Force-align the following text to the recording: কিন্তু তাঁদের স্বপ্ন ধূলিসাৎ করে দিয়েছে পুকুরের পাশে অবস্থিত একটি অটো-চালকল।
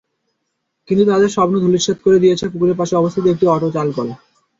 কিন্তু 0.89 1.03
তাঁদের 1.05 1.29
স্বপ্ন 1.29 1.55
ধূলিসাৎ 1.59 1.97
করে 2.01 2.17
দিয়েছে 2.19 2.45
পুকুরের 2.51 2.79
পাশে 2.79 2.93
অবস্থিত 2.95 3.23
একটি 3.27 3.45
অটো-চালকল। 3.47 4.07